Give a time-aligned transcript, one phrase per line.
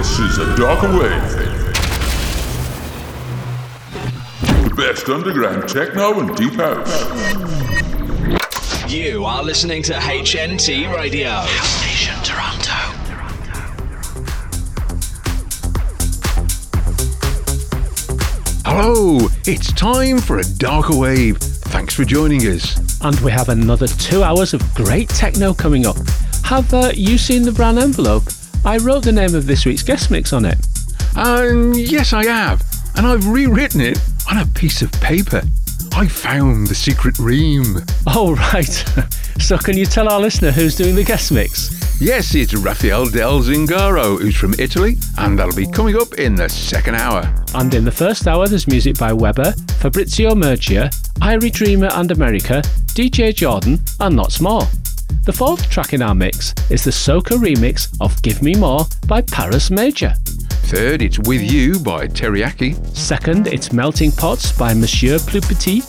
[0.00, 1.30] This is a darker wave.
[4.64, 7.04] The best underground techno and deep house.
[8.90, 11.28] You are listening to HNT Radio.
[11.28, 12.72] House Nation Toronto.
[18.64, 21.36] Hello, it's time for a darker wave.
[21.36, 22.98] Thanks for joining us.
[23.02, 25.98] And we have another two hours of great techno coming up.
[26.44, 28.24] Have uh, you seen the brown envelope?
[28.64, 30.58] I wrote the name of this week's guest mix on it.
[31.16, 32.62] Um, yes, I have.
[32.96, 33.98] And I've rewritten it
[34.30, 35.42] on a piece of paper.
[35.92, 37.78] I found the secret ream.
[38.06, 38.64] Oh, right.
[39.40, 42.00] so, can you tell our listener who's doing the guest mix?
[42.00, 46.48] Yes, it's Raffaele Del Zingaro, who's from Italy, and that'll be coming up in the
[46.48, 47.30] second hour.
[47.54, 50.90] And in the first hour, there's music by Wehbba, Fabrizio Murgia,
[51.20, 52.62] Ire Dreamer and Omerika,
[52.94, 54.62] DJ Jordan, and lots more.
[55.24, 59.20] The fourth track in our mix is the Seka remix of Give Me More by
[59.20, 60.14] Parus Major.
[60.72, 62.74] Third, it's With You by Teriaki.
[62.96, 65.84] Second, it's Melting Pots by Monsieur Pluspetit.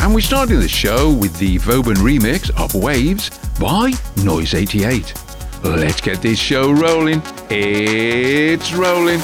[0.00, 5.12] And we're starting the show with the Voben remix of Waves by Noise 88.
[5.64, 7.20] Let's get this show rolling.
[7.50, 9.18] It's rolling.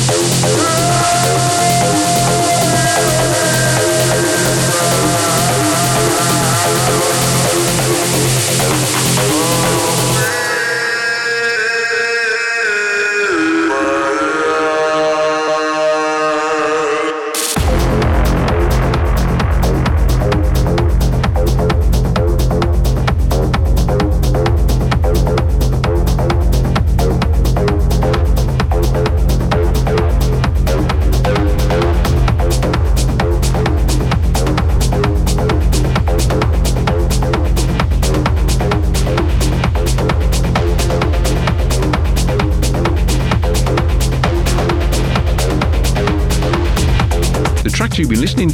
[0.00, 1.07] Ah!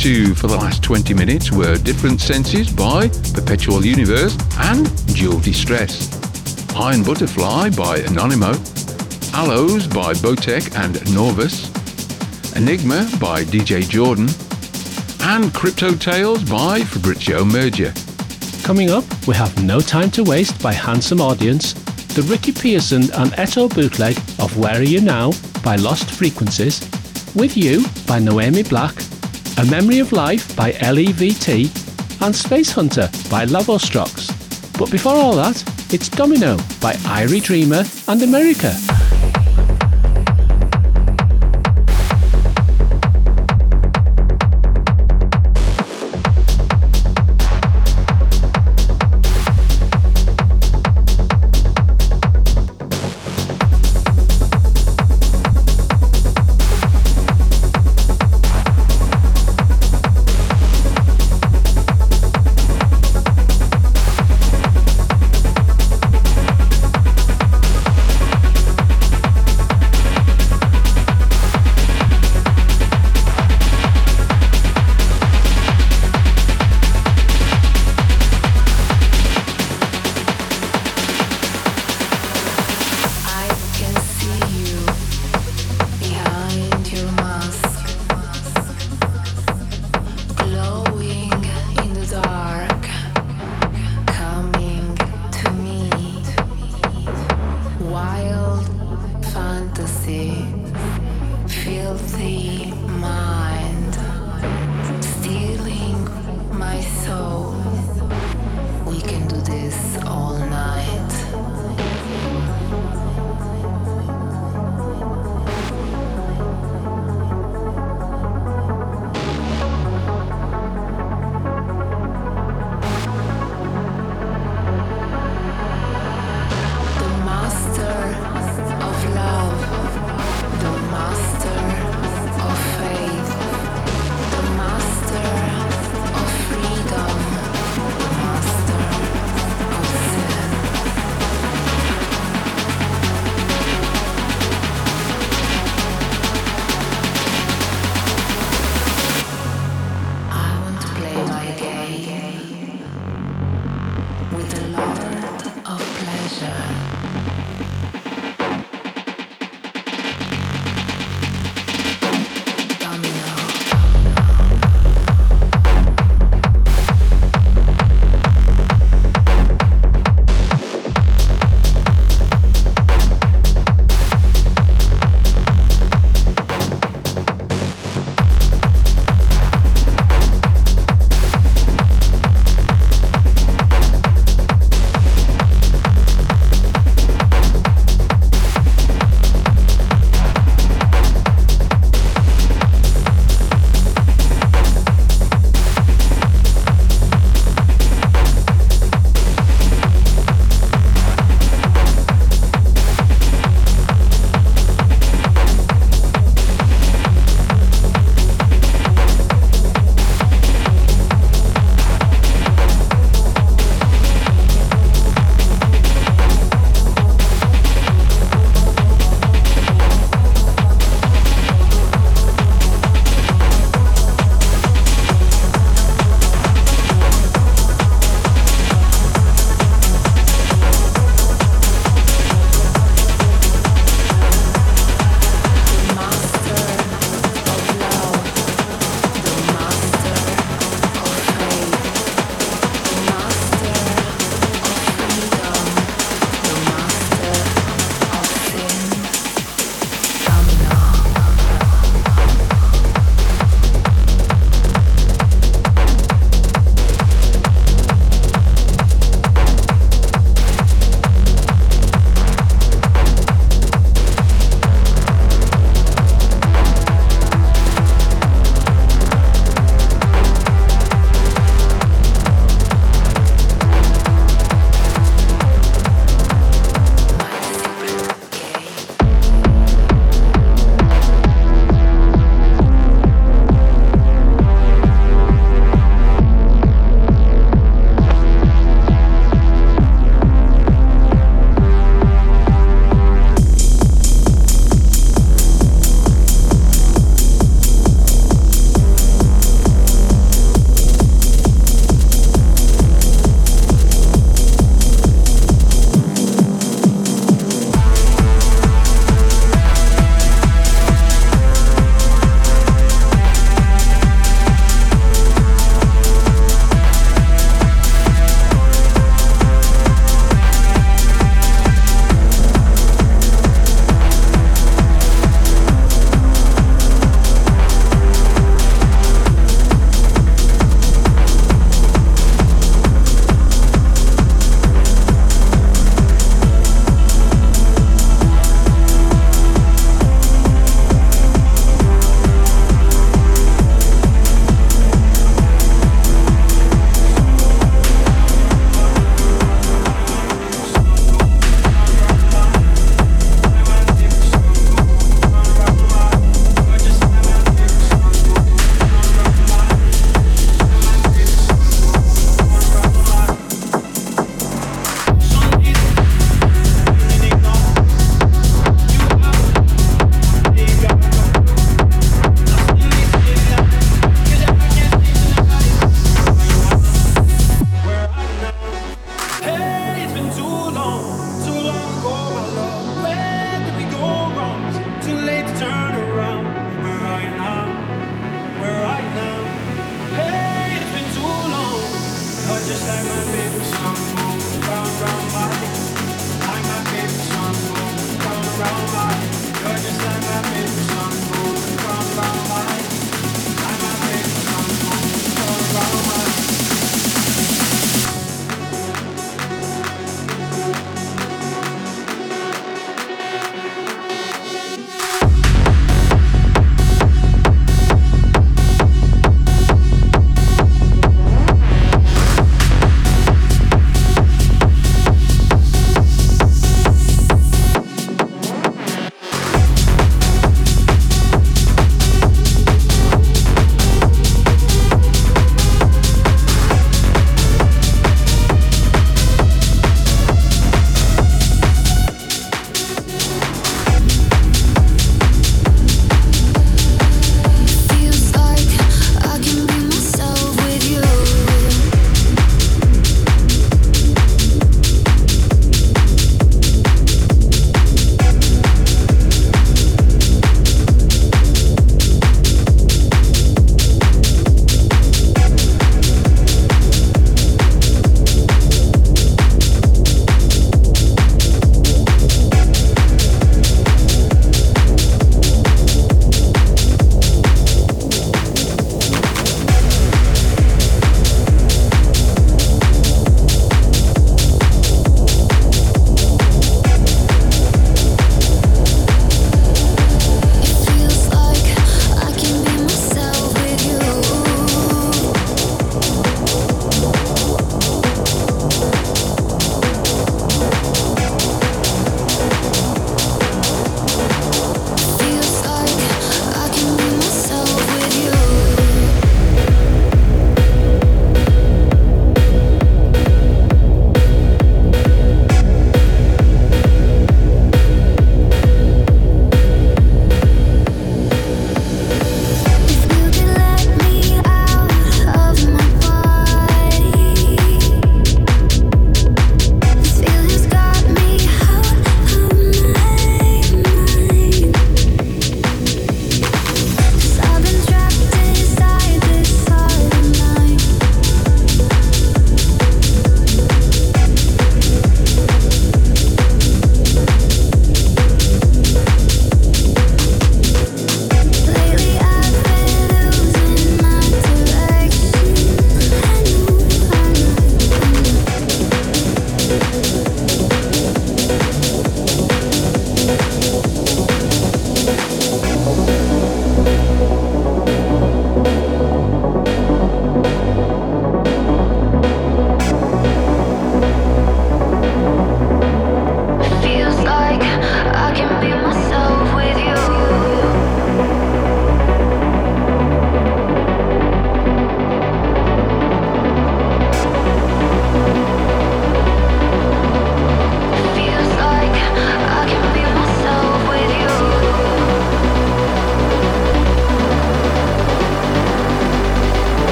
[0.00, 6.08] To for the last 20 minutes were Different Senses by Perpetual Universe and Dual Distress,
[6.74, 8.54] Iron Butterfly by Anonymo,
[9.34, 11.68] Aloes by Botek and Norvus,
[12.56, 14.30] Enigma by DJ Jordan,
[15.28, 17.92] and Crypto Tales by Fabrizio Murgia.
[18.64, 21.74] Coming up, we have No Time to Waste by Handsome Audience,
[22.14, 25.32] the Ricky Pearson and Eto bootleg of Where Are You Now
[25.62, 26.80] by Lost Frequencies,
[27.34, 28.94] With You by Noemi Black,
[29.58, 34.28] a Memory of Life by LEVT, and Space Hunter by Lavostrox.
[34.78, 38.89] But before all that, it's Domino by Ire Dreamer and Omerika.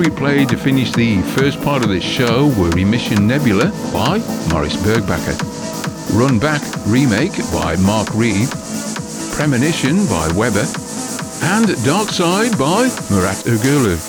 [0.00, 4.16] We played to finish the first part of this show were Emission Nebula by
[4.48, 5.36] Maurice Bergbacher,
[6.18, 8.50] Run Back Remake by Mark Reeve,
[9.34, 10.64] Premonition by Wehbba,
[11.42, 14.00] and Dark Side by Murat Ergulu.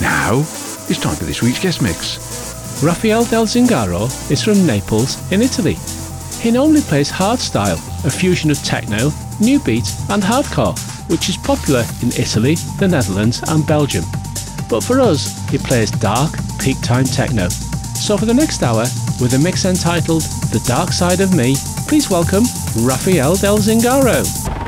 [0.00, 0.42] Now,
[0.88, 2.80] it's time for this week's guest mix.
[2.80, 5.76] Raffaele Del Zingaro is from Naples in Italy.
[6.38, 10.78] He normally plays hardstyle, a fusion of techno, new beat and hardcore,
[11.10, 14.04] which is popular in Italy, the Netherlands and Belgium.
[14.70, 17.48] But for us, he plays dark, peak time techno.
[17.48, 18.84] So for the next hour,
[19.20, 21.56] with a mix entitled The Dark Side of Me,
[21.88, 22.44] please welcome
[22.76, 24.59] Raffaele Del Zingaro.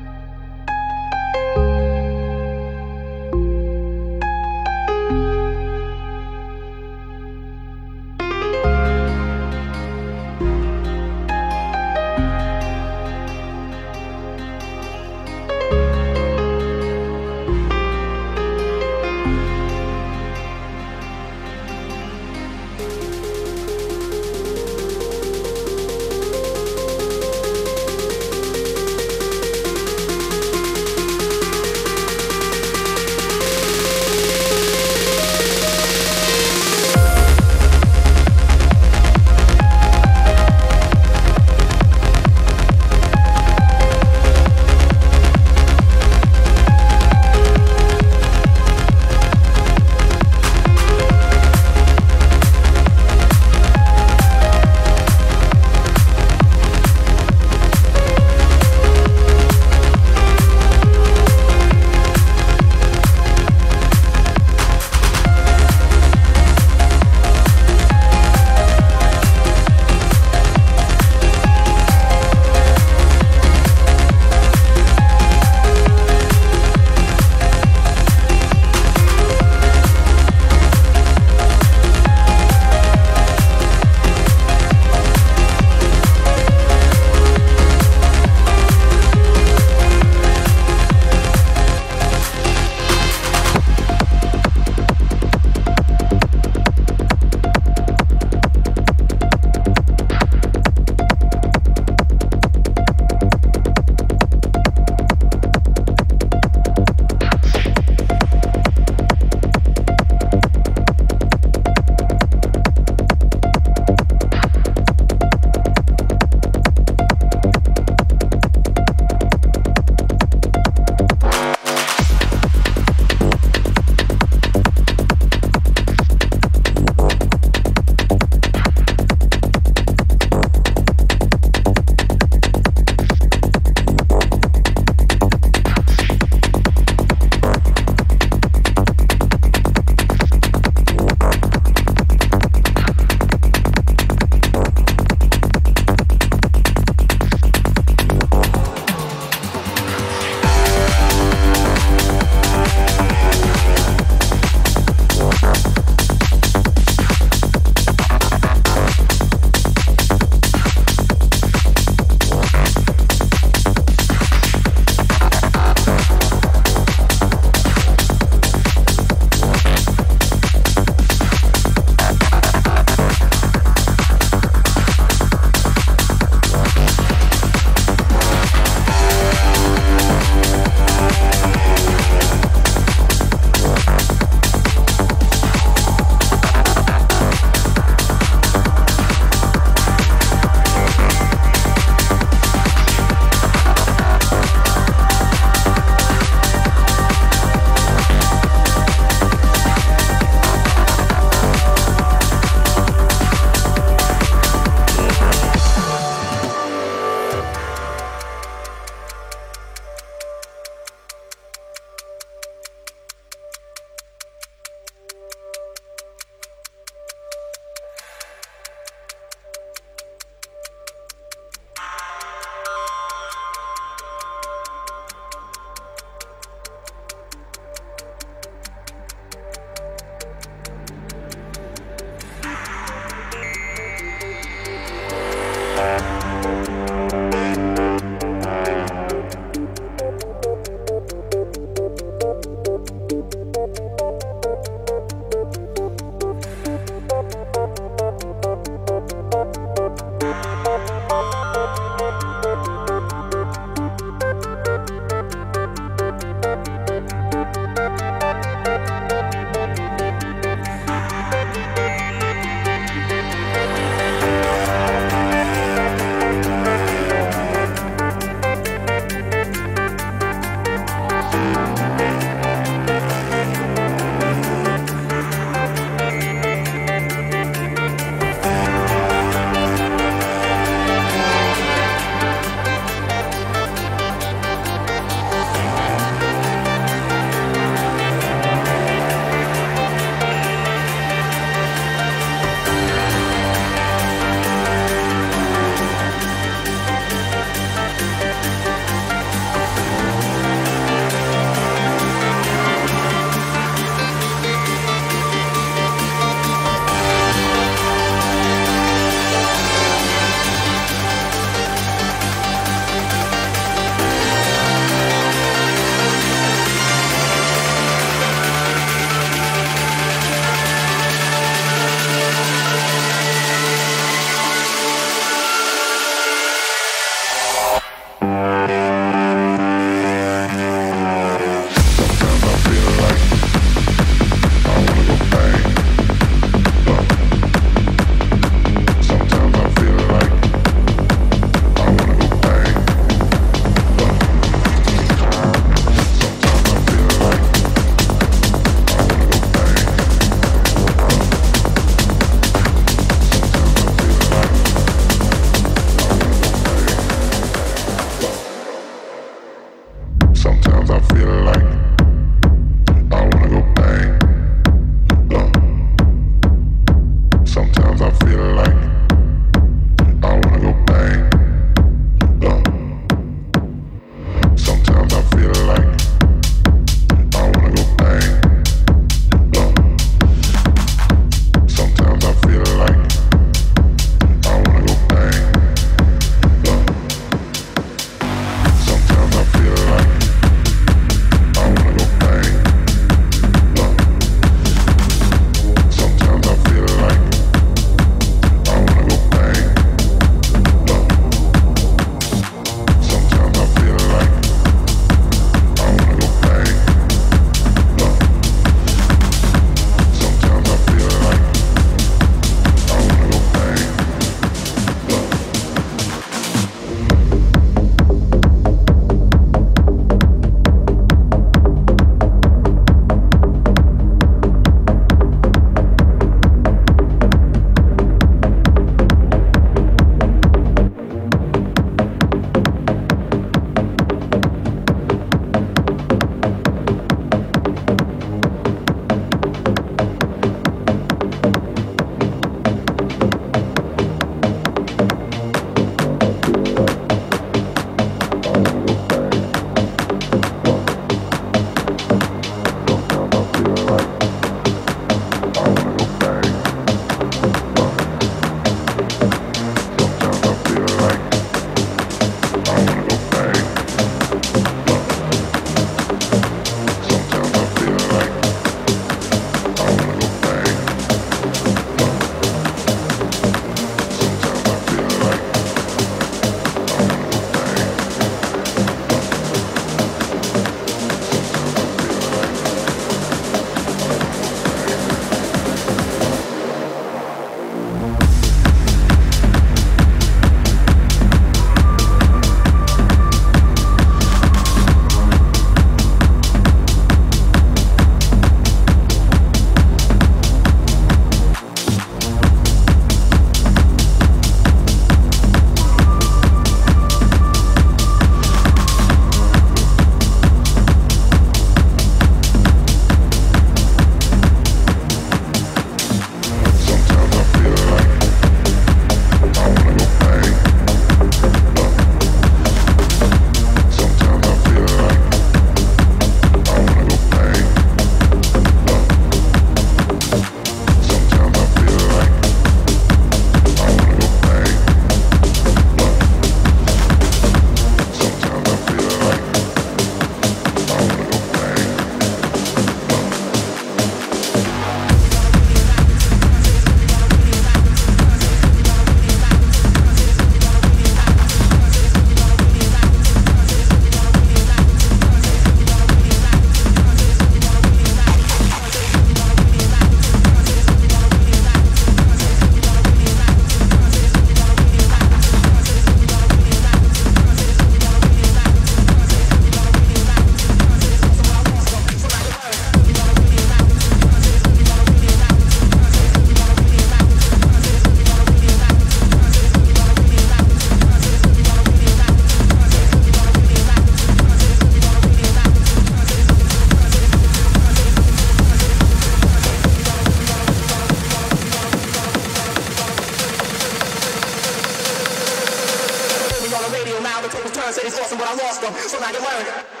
[598.51, 598.93] I lost them.
[599.07, 600.00] So now you learn.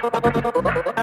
[0.00, 0.97] ハハハハ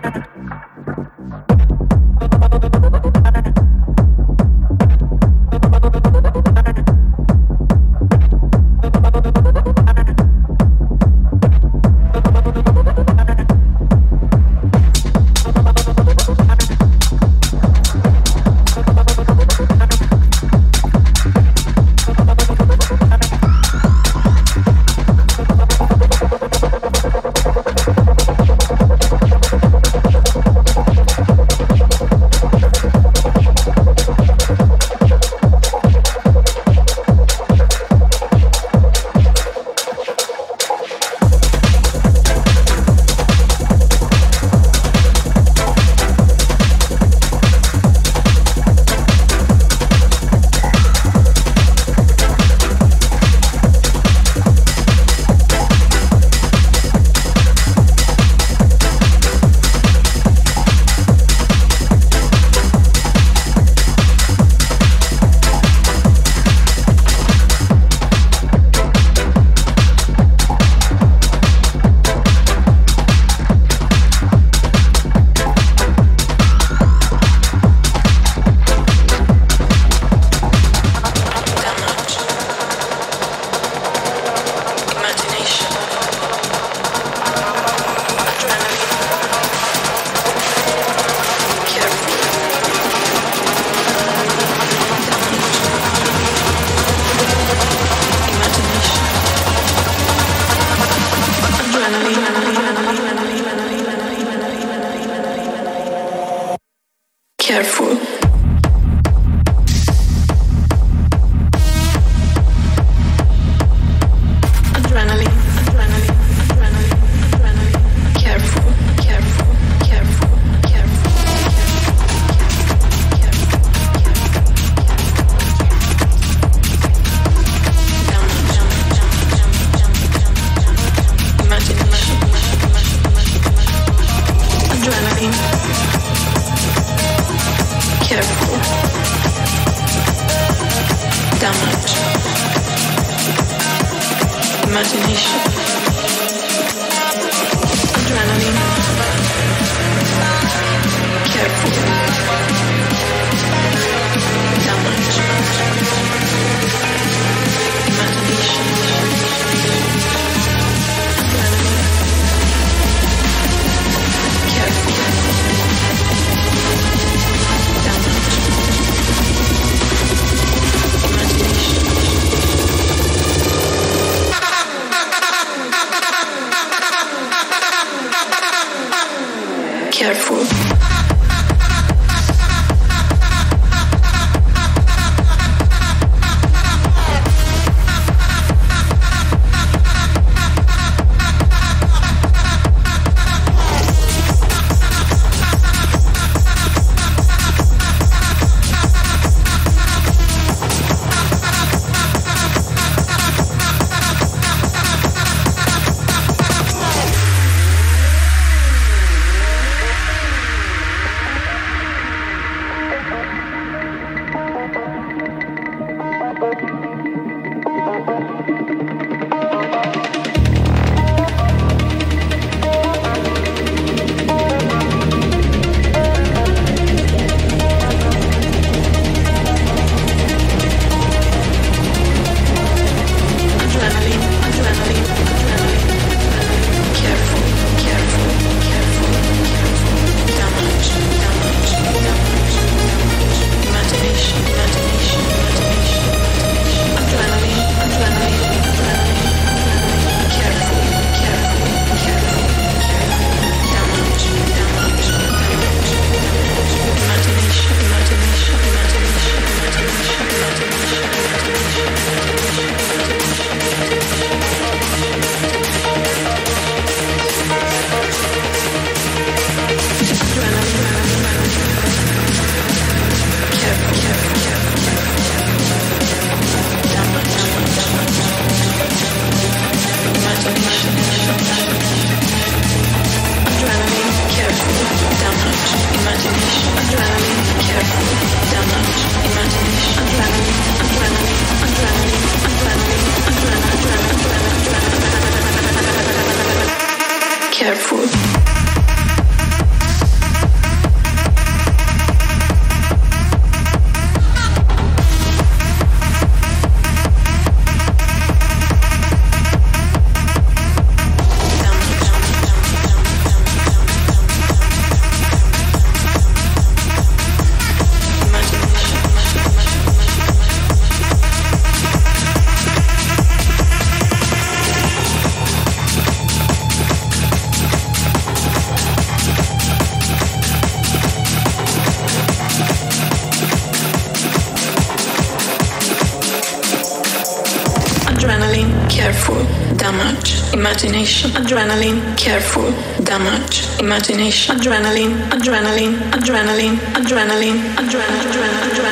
[341.46, 342.72] adrenaline, careful,
[343.04, 348.26] damage, imagination, adrenaline, adrenaline, adrenaline, adrenaline, adrenaline,
[348.72, 348.85] adrenaline.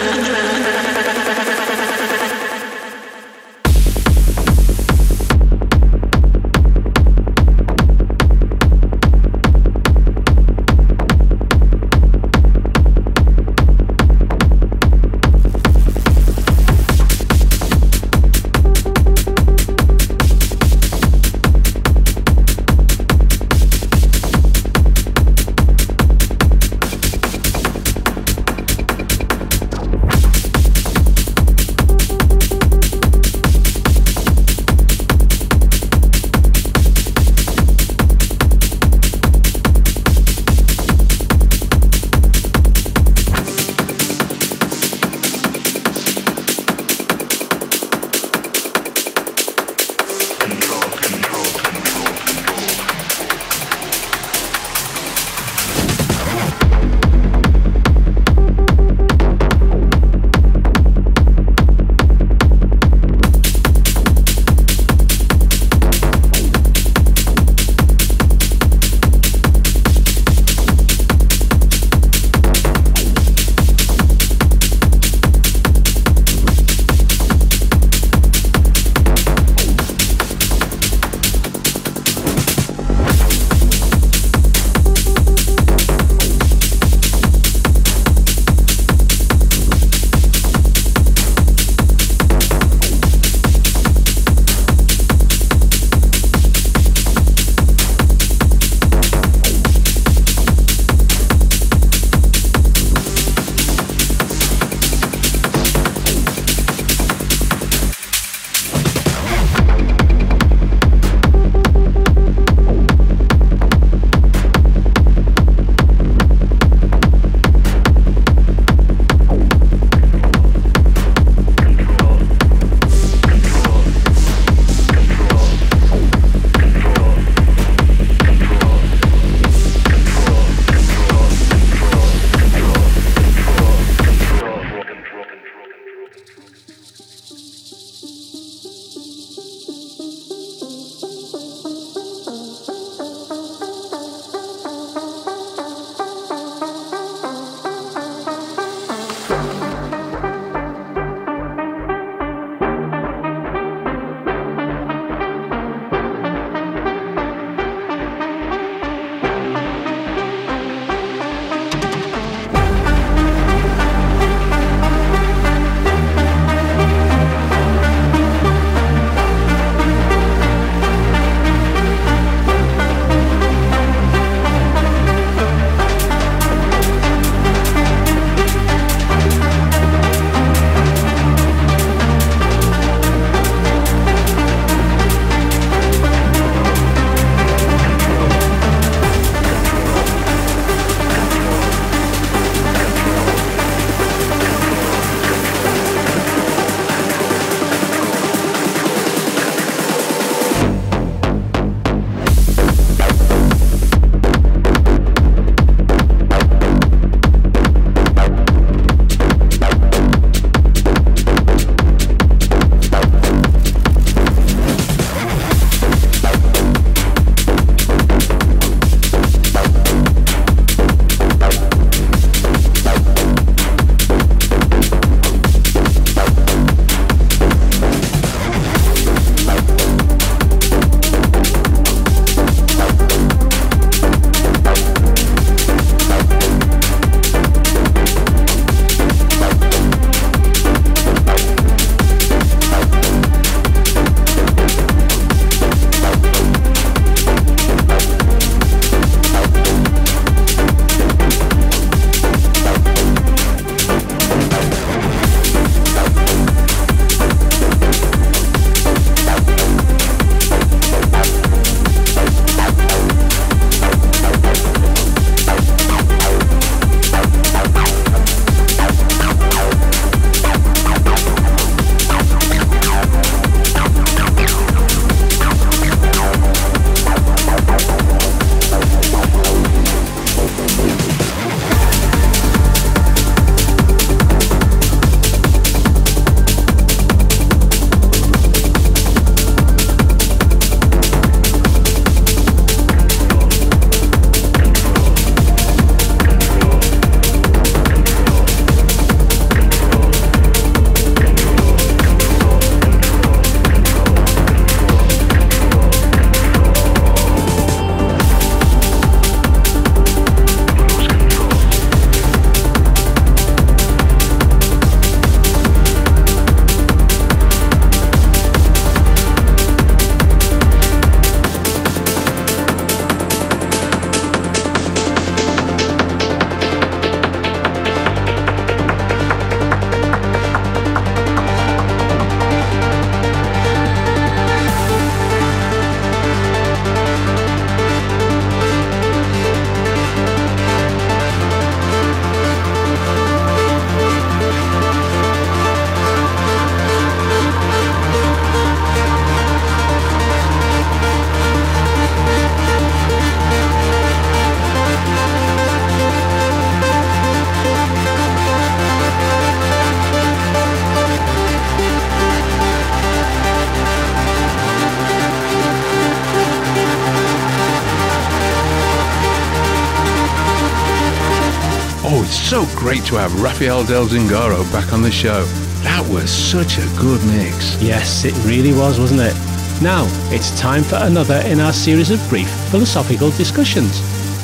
[372.94, 375.44] Great to have Raffaele Del Zingaro back on the show.
[375.82, 377.82] That was such a good mix.
[377.82, 379.34] Yes, it really was, wasn't it?
[379.82, 384.00] Now, it's time for another in our series of brief philosophical discussions.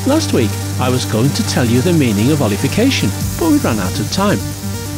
[0.08, 0.50] Last week,
[0.80, 4.12] I was going to tell you the meaning of olification, but we ran out of
[4.12, 4.40] time.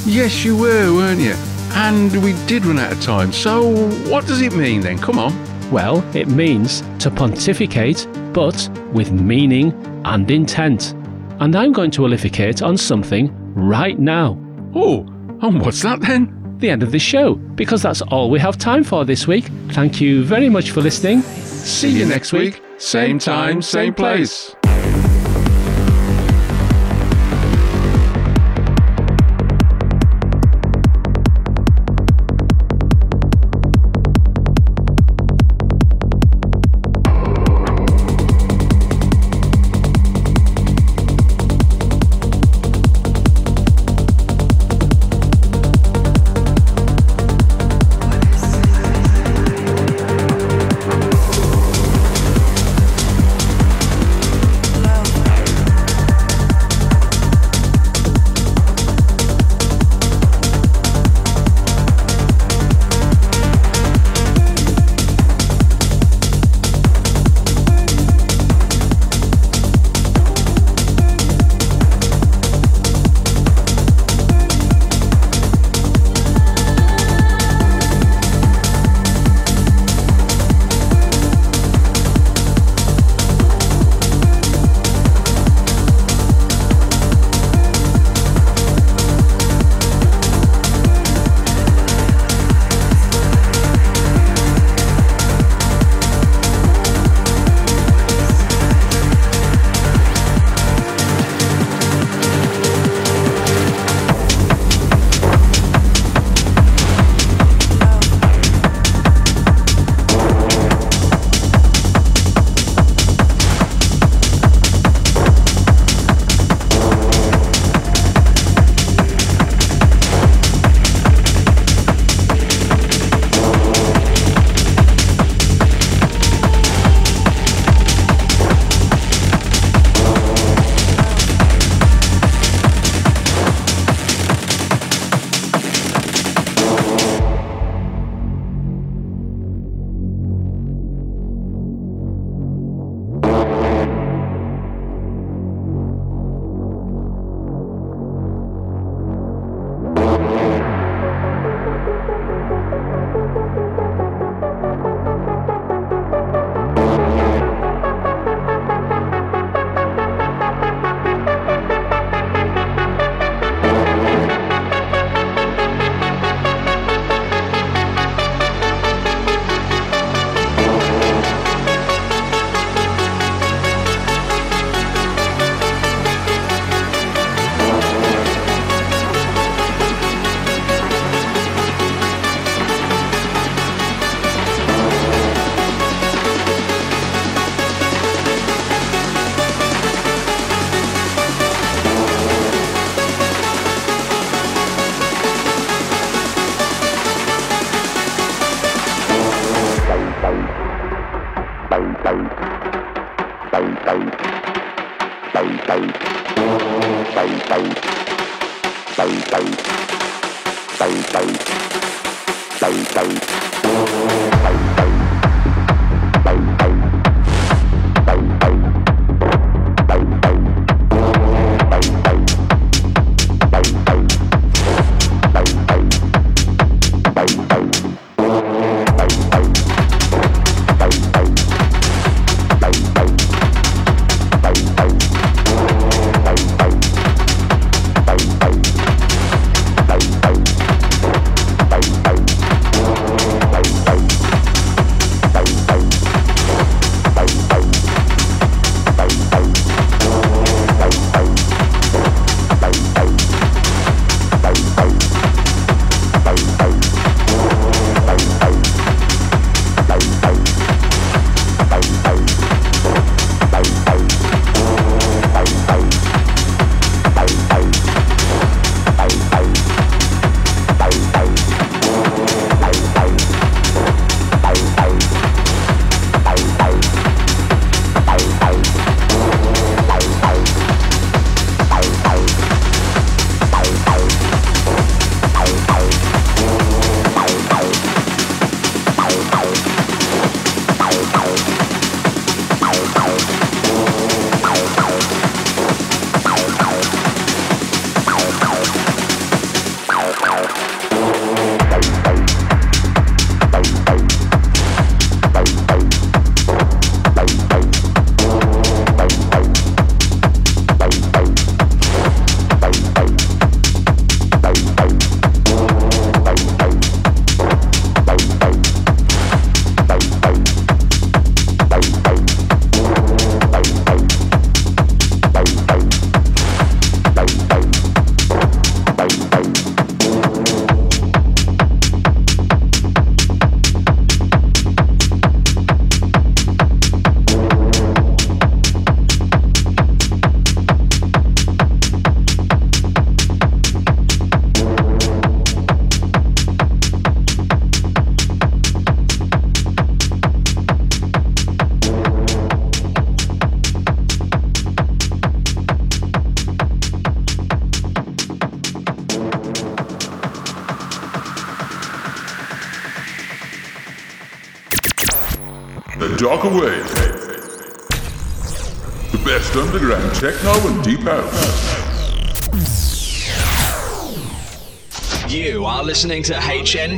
[0.06, 1.36] Yes, you were, weren't you?
[1.74, 4.98] And we did run out of time, so what does it mean then?
[4.98, 5.34] Come on.
[5.70, 9.74] Well, it means to pontificate, but with meaning
[10.06, 10.94] and intent.
[11.42, 14.38] And I'm going to olificate on something right now.
[14.76, 15.02] Oh,
[15.42, 16.38] and what's that then?
[16.60, 19.46] The end of this show, because that's all we have time for this week.
[19.70, 21.22] Thank you very much for listening.
[21.22, 24.56] See you next week, same time, same place.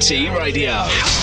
[0.04, 1.23] HNT Radio.